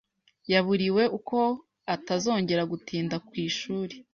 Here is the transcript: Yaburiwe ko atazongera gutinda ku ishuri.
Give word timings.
Yaburiwe 0.51 1.03
ko 1.29 1.41
atazongera 1.95 2.63
gutinda 2.71 3.15
ku 3.27 3.31
ishuri. 3.47 3.95